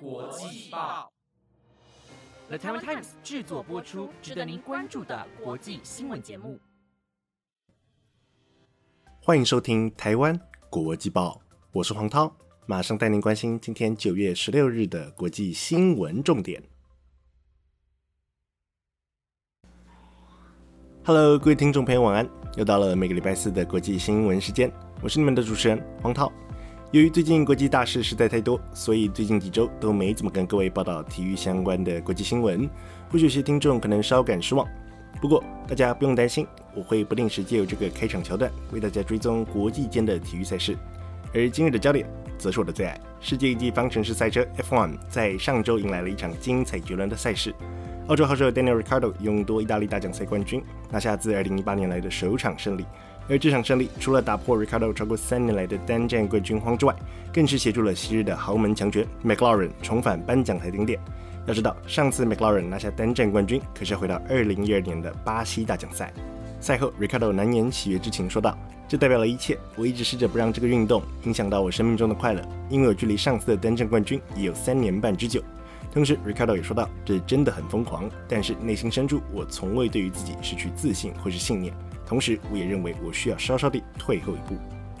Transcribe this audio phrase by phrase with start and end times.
[0.00, 1.12] 国际报
[2.48, 6.58] ，The Taiwan Times 制作播出，值得您关注的国际新闻节目。
[9.20, 10.38] 欢迎收听《台湾
[10.68, 11.40] 国际报》，
[11.72, 12.34] 我是黄涛，
[12.66, 16.62] 马上带您关心今天九月十六日的国际新闻重点。
[21.04, 22.28] Hello，各位听众朋友，晚安！
[22.56, 24.72] 又到了每个礼拜四的国际新闻时间，
[25.02, 26.32] 我是你们的主持人黄涛。
[26.94, 32.70] 由于最近国际大事实在太多，所以最近几周都没怎么跟各位报道体育相关的国际新闻。
[33.10, 34.64] 或许有些听众可能稍感失望，
[35.20, 40.76] 不过大家不用担心，我会不定时借由这个开场桥段为大家追踪国际间的体育赛事。
[41.34, 42.06] 而今日的焦点
[42.38, 47.52] 则是我的最爱——世界一级方程式赛车 F1，在上周迎来了一场精彩绝伦的赛事。
[48.06, 52.84] 澳洲好手 Daniel r i c a r d o 勇夺意大利大奖赛冠军，拿下自2018年来的首场胜利。
[53.28, 56.94] 而这场胜利除了打破 Ricardo 超过三年来的单战冠军荒之外，
[57.32, 61.00] 更是协助了昔日的豪门强权 McLaren 重返颁奖台顶点。
[61.46, 66.12] 要知道，上次 McLaren 拿下单战冠军，可是要回到2012年的巴西大奖赛。
[66.60, 68.56] 赛后，Ricardo 难言喜悦之情，说道
[68.88, 69.58] ：“这代表了一切。
[69.76, 75.42] 我一直试着不让这个运动影响到我生命中的快乐，因为我距离上次的单战冠军也有三年半之久。”
[75.92, 81.74] 同时，Ricardo 也说道：“这真的很疯狂，但是内心深处，我从未对于自己失去自信或是信念。”
[82.06, 84.56] 同时，我也认为我需要稍稍地退后一步。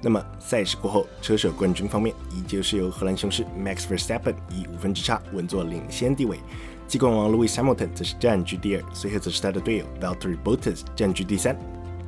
[0.00, 6.38] 那么，赛事过后，车手冠军方面依旧是由荷兰雄狮 Max Verstappen 以五分之差稳坐领先地位，
[6.86, 11.56] 继冠王 Lewis Hamilton 则是占据第二，随后则是他的队友 Valtteri Bottas 占据第三。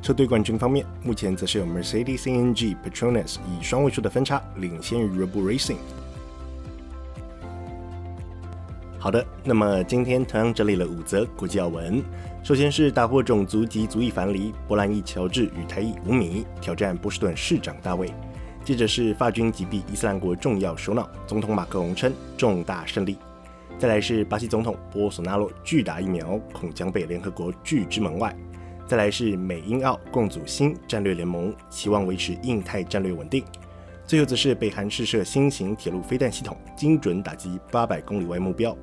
[0.01, 5.77] 车队冠军方面，目前则是由 Mercedes-AMG Petronas 以双位数的分差领先于 Red Bull Racing。
[9.01, 12.03] 好的，那么今天同样整理了五则国际要闻。
[12.43, 18.13] 首先是打破种族及族裔藩篱，波兰裔乔治与台裔五米挑战波士顿市长大卫。
[18.63, 23.17] 接着是法军击毙伊斯兰国重要首脑，总统马克龙称重大胜利。
[23.79, 28.31] 再来是巴西总统波索纳洛拒打疫苗，恐将被联合国拒之门外。
[28.85, 33.43] 再来是美英澳共组新战略联盟，期望维持印太战略稳定。
[34.05, 38.77] 最后则是北韩试射新型铁路飞弹系统，精准打击八百公里外目标。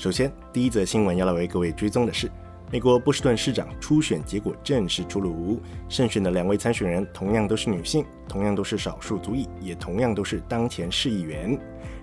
[0.00, 2.32] 首先，第一则新闻要来为各位追踪的是，
[2.72, 11.54] 美国波士顿市长初选结果正式出炉，胜选的两位参选人同样都是女性，同样都是少数族裔，也同样都是当前市议员，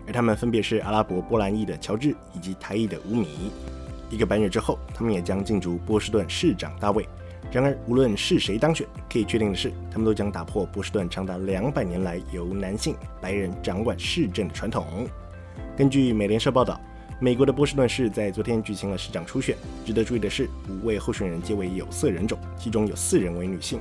[0.05, 3.51] 而他们分别是阿拉伯波兰裔的乔治以及台裔的乌米。
[4.11, 7.03] 一个半月之后，他们也将进驻波士顿市长大位。
[7.51, 14.85] 然而，无论是谁当选，可以确定的是，他们都将打破波士顿长达两百年来由男性白人掌管市政的传统。
[15.75, 16.79] 根据美联社报道。
[17.19, 19.57] 美国的波士顿市在昨天举行了市长初选。
[19.83, 23.79] 值得注意的是，五位候选人皆为有色人种，其中有四人为女性。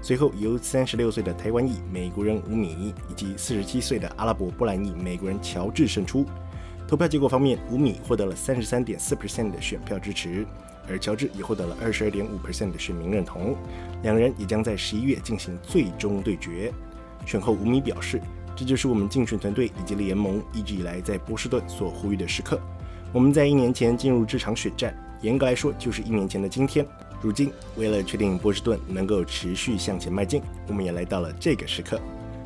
[0.00, 6.24] 随后，由三十六岁的台湾裔美国人吴米以及四十七岁的阿拉伯波兰裔美国人乔治胜出。
[6.86, 10.46] 投票结果方面，吴米获得了三十三点四 percent 的选票支持，
[10.88, 13.54] 而乔治也获得了二十二点五 percent 的选民认同。
[14.02, 16.72] 两人也将在十一月进行最终对决。
[17.26, 18.18] 选后，吴米表示
[18.56, 22.58] ：“这就是我们竞选团队以及联盟一直以来在波士顿所呼吁的时刻。”
[23.10, 26.84] 我们在一年前进入这场选战，严格来说就是一年前的今天。
[27.22, 31.98] 如今，为了确定波士顿能够持续向前迈进，我们也来到了这个时刻。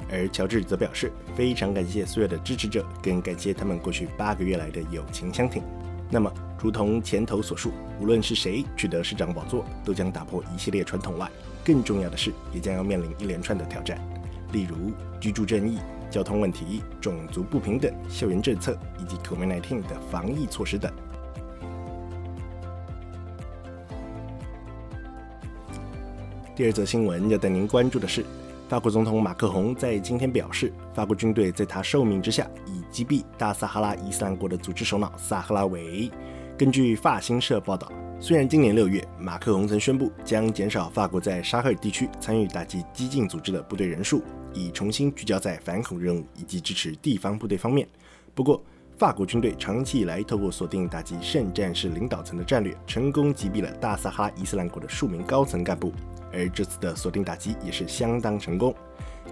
[0.08, 5.62] 而乔治则表示，非常感谢所有的支持者，更感谢他们过去八个月来的友情相挺。
[6.08, 11.28] 那么，如同前头所述，无论是谁取得市长宝座，都将打破一系列传统外，
[11.64, 13.98] 更重要的是，也将要面临一连串的挑战，
[14.52, 15.78] 例如居住正义。
[16.12, 20.92] 交通问题、种族不平等、校园政策以及 COVID-19 的防疫措施等。
[26.54, 28.26] 第二则新闻要带您关注的是，
[28.68, 36.10] 法国总统马克宏在今天表示，法国军队在他受命之下，已击毙大撒哈拉伊斯兰国的组织首脑萨赫拉维。
[36.58, 37.90] 根据法新社报道，
[38.24, 44.22] 虽然今年六月马克龙曾宣布将减少法国在沙赫尔地区参与打击激进组织的部队人数。
[44.54, 47.84] 以重新聚焦在反恐任务以及支持地方部队方面。
[48.32, 48.62] 不过，
[48.96, 55.92] 法国军队长期以来透过锁定打击圣战士领导层的战略，成功击毙了大撒哈伊斯兰国的数名高层干部。
[56.32, 58.72] 而这次的锁定打击也是相当成功。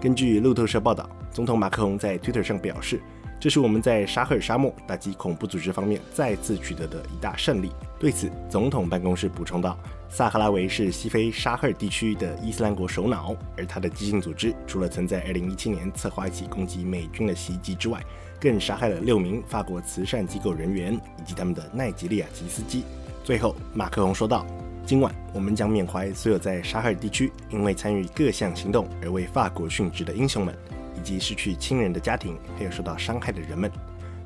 [0.01, 2.99] 根据路透社报道，总统马克龙在 Twitter 上表示。
[3.41, 7.71] 这是我们在沙赫尔沙漠打击恐怖组织方面再次取得的一大胜利。
[7.99, 9.75] 对此，总统办公室补充道
[10.09, 17.99] ：“萨赫拉维是西非沙赫尔地区的伊斯兰国首脑，而他的激进组织除了曾在2017年策划一起攻击美军的袭击之外，
[18.39, 22.83] 更杀害了六名法国慈善机构人员以及他们的奈及利亚籍司机。”
[23.25, 24.45] 最后，马克龙说道
[24.85, 30.55] ：“今晚我们将缅怀所有在沙赫尔地区因为参与各项行动而为法国殉职的英雄们，
[31.01, 33.71] 以及失去亲人的家庭还有受到伤害的人们。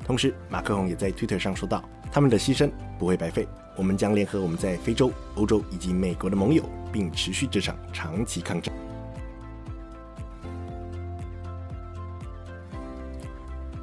[0.04, 1.82] 同时，马克龙也在推特上说道
[2.12, 6.62] ：“他们的牺牲不会白费，我们将联合我们在非洲、欧洲以及美国的盟友，
[6.92, 8.74] 并持续这场长期抗战。”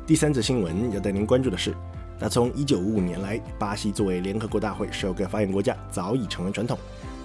[0.06, 1.74] 第三则新闻要带您关注的是。
[2.20, 6.78] 那从1955年来，巴西作为联合国大会首个发言国家，早已成为传统。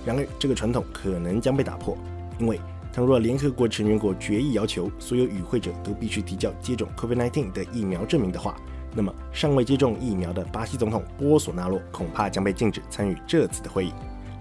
[0.06, 1.94] 然而，这个传统可能将被打破，
[2.38, 2.58] 因为
[2.98, 8.56] 倘若联合国成员国决议要求所有与会者都必须提交接种 COVID-19 的疫苗证明的话，
[8.92, 13.92] 那么尚未接种疫苗的巴西总统波索纳洛恐怕将被禁止参与这次的会议。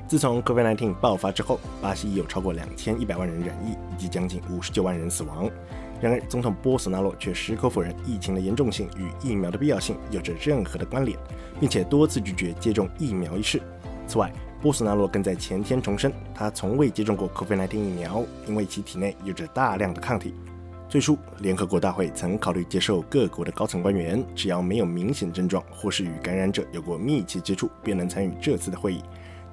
[0.07, 5.47] 自从 COVID-19 爆发之后，巴西已有超过2100万人染疫，以及将近59万人死亡。
[6.01, 11.15] 然而，总统波索纳洛却矢口否认疫情的严重性与疫苗的必要性有着任何的关联，
[11.59, 13.61] 并且多次拒绝接种疫苗一事。
[14.07, 20.33] 此外，波索纳洛更在前天重申，他从未接种过 COVID-19 疫苗，因为其体内有着大量的抗体。
[20.89, 29.03] 最初，联合国大会曾考虑接受各国的高层官员，只要没有明显症状或是与感染者有过密切接触，便能参与这次的会议。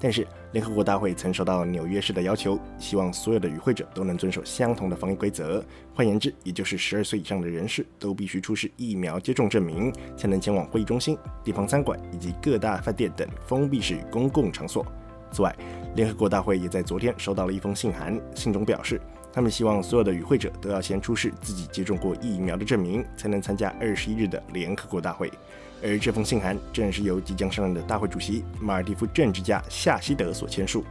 [0.05, 5.65] 但是，联合国大会曾收到纽约市的要求，希望所有的与会者都能遵守相同的防疫规则。
[5.95, 14.85] 换言之，也就是十二岁以上的人士都必须出示疫苗接种证明，才能前往会议中心、地方餐馆以及各大饭店等封闭式公共场所。
[15.31, 15.51] 此外，
[15.95, 19.01] 联合国大会也在昨天收到了一封信函，信中表示，
[19.35, 25.29] 他们希望所有的与会者都要先出示自己接种过疫苗的证明，才能参加二十一日的联合国大会。
[25.83, 30.85] 而这封信函正是由即将上任的大会主席马尔蒂夫政治家夏希德所签署。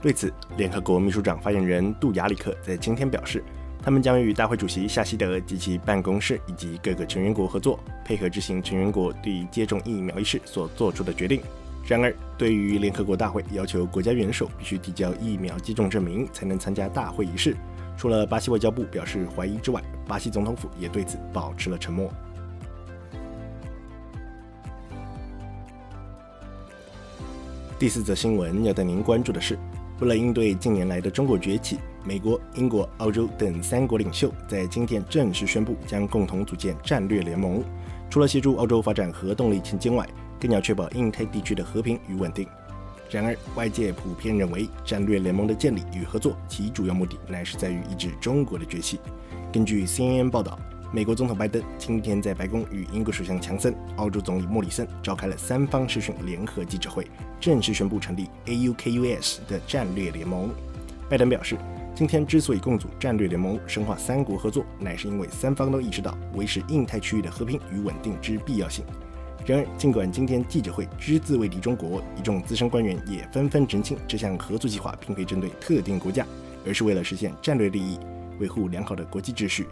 [0.00, 3.44] 对此，联合国秘书长发言人杜亚里克在今天表示，
[3.82, 11.42] 他们将与大会主席夏希德及其办公室以及各个成员国合作，配合执行成员国对接种疫苗一事所做出的决定。
[11.86, 17.54] 然而，对于联合国大会要求国家元首必须提交疫苗接种证明才能参加大会仪式，
[18.00, 22.10] 除了巴西外交部表示怀疑之外，巴西总统府也对此保持了沉默。
[27.78, 29.58] 第四则新闻要带您关注的是，
[30.00, 37.62] 为了应对近年来的中国崛起，美国、英国、澳洲等三国领袖在今天正式宣布将共同组建战略联盟。
[38.08, 40.08] 除了协助澳洲发展核动力前进外，
[40.40, 42.48] 更要确保印太地区的和平与稳定。
[43.10, 49.00] 然而，外界普遍认为，战略联盟的建立与合作，其主要目的乃是在于抑制中国的崛起。
[49.52, 50.58] 根据 CNN 报道。
[50.92, 57.06] 美国总统拜登今天在白宫与英国首相强森、澳洲总理莫里森召开了三方视讯联合记者会，
[57.38, 60.50] 正式宣布成立 AUKUS 的战略联盟。
[61.08, 61.56] 拜登表示，
[61.94, 68.84] 今天之所以共组战略联盟，深化三国合作，乃是因为三方都意识到维持印太区域的和平与稳定之必要性。
[69.50, 76.24] 然而，尽管今天记者会只字未提中国，一众资深官员也纷纷澄清，这项合作计划并非针对特定国家，
[76.64, 77.98] 而是为了实现战略利益，
[78.38, 79.66] 维护良好的国际秩序。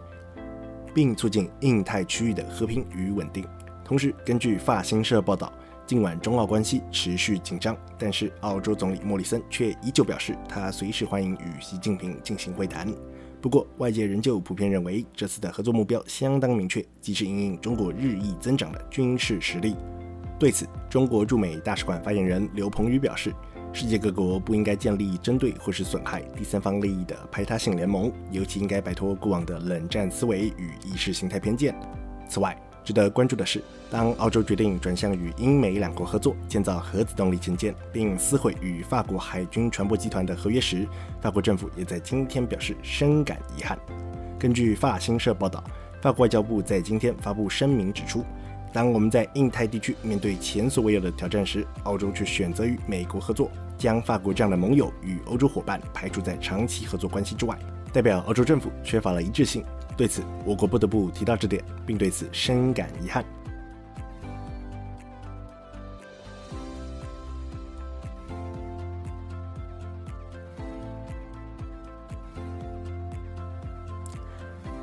[0.92, 3.44] 并促进印太区域的和平与稳定。
[3.84, 5.52] 同时，根据法新社报道，
[5.86, 12.92] 尽管中澳关系持续紧张，但是澳洲总理莫里森却依旧表示，他随时欢迎与习近平进行会谈。
[13.40, 19.76] 不过，外界仍旧普遍认为，这次的合作目标相当明确，即是应应中国日益增长的军事实力。
[20.38, 23.34] 对此，中国驻美大使馆发言人刘鹏宇表示。
[23.70, 31.78] 世界各国不应该建立针对或是损害第三方利益的排他性联盟，尤其应该摆脱过往的冷战思维与意识形态偏见。
[32.26, 40.88] 此外，值得关注的是，当澳洲决定转向与英美两国合作建造核子动力潜舰，并撕毁与法国海军船舶集团的合约时，
[41.20, 43.78] 法国政府也在今天表示深感遗憾。
[44.38, 45.62] 根据法新社报道，
[46.00, 48.24] 法国外交部在今天发布声明指出。
[48.72, 57.58] 当我们在印太地区面对前所未有的挑战时，澳洲却选择与美国合作，将法国这样的盟友与欧洲伙伴排除在长期合作关系之外，
[57.92, 59.62] 代表澳洲政府缺乏了一致性。
[59.98, 63.24] 对此，我国不得不提到这点，并对此深感遗憾。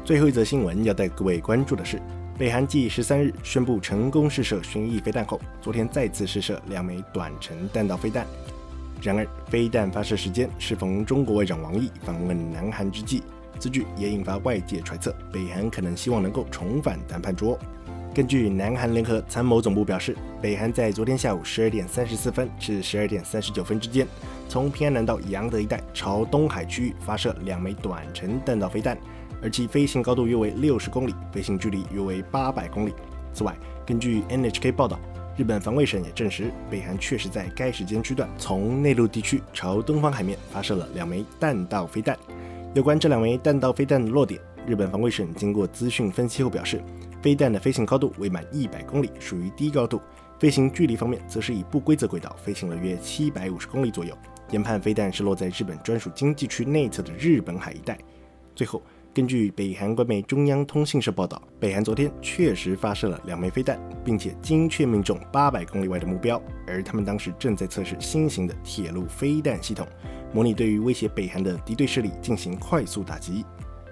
[0.04, 2.02] 最后一则新闻要带各位关注的是。
[2.38, 8.28] 北韩继十三日宣布成功试射巡弋飞弹后，昨天再次试射两枚短程弹道飞弹。
[9.02, 13.24] 然而，飞弹发射时间适逢中国外长王毅访问南韩之际，
[13.60, 17.58] 此举也引发外界揣测，北韩可能希望能够重返谈判桌。
[18.14, 24.08] 根据南韩联合参谋总部表示，北韩在昨天下午十二点三十四分至十二点三十九分之间，
[24.48, 28.98] 从平安南道杨德一带朝东海区域发射两枚短程弹道飞弹。
[29.42, 32.94] 而其飞行高度约为六十公里，飞行距离约为八百公里。
[33.34, 33.54] 此外，
[33.86, 34.98] 根据 NHK 报道，
[35.36, 42.18] 日本防卫省也证实，北韩确实在该时间区段从内陆地区朝东方海面发射了两枚弹道飞弹。
[42.76, 46.84] 有关这两枚弹道飞弹的落点，日本防卫省经过资讯分析后表示，
[47.22, 49.98] 飞弹的飞行高度未满一百公里，属于低高度；
[50.42, 54.14] 飞行距离方面，则是以不规则轨道飞行了约七百五十公里左右。
[54.52, 57.98] 研判飞弹是落在日本专属经济区内侧的日本海一带。
[58.54, 58.82] 最后。
[59.16, 66.42] 根据北韩官媒中央通信社报道，北韩昨天确实发射了两枚飞弹，并且精确命中八百公里外的目标。
[66.68, 69.88] 而他们当时正在测试新型的铁路飞弹系统，
[70.34, 73.46] 模拟对于威胁北韩的敌对势力进行快速打击。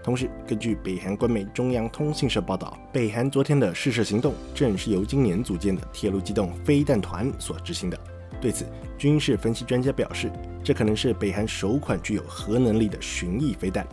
[0.03, 7.98] 同时，根据北韩官媒中央通信社报道，北韩昨天的试射行动正是由今年组建的铁路机动飞弹团所执行的。
[8.42, 8.65] 对此，
[8.98, 10.30] 军事分析专家表示，
[10.62, 13.88] 这可能是北韩首款具有核能力的巡弋飞弹。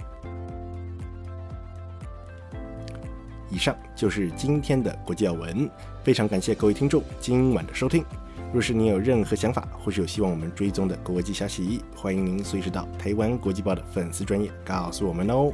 [3.61, 5.69] 上就是今天的国际要闻，
[6.03, 8.05] 非常感谢各位听众今晚的收听。
[8.53, 15.53] 若是你有任何想法，或是有希望我们追踪的国际消息，欢迎您随时到台湾国际报的粉丝专业告诉我们哦。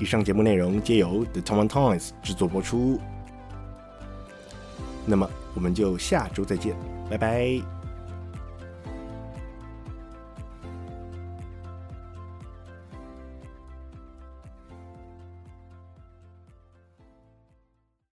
[0.00, 2.98] 以上节目内容皆由 The Taiwan Times 制作播出。
[5.06, 6.74] 那么我们就下周再见，
[7.08, 7.81] 拜拜。